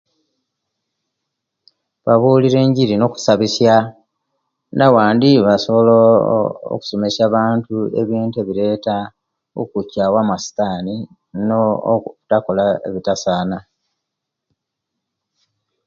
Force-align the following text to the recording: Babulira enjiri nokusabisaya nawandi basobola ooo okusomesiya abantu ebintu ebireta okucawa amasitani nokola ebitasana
Babulira 2.05 2.57
enjiri 2.65 2.93
nokusabisaya 2.97 3.77
nawandi 4.77 5.29
basobola 5.45 5.91
ooo 6.03 6.45
okusomesiya 6.73 7.25
abantu 7.29 7.75
ebintu 8.01 8.35
ebireta 8.39 8.97
okucawa 9.61 10.17
amasitani 10.21 10.95
nokola 12.29 12.65
ebitasana 12.87 13.57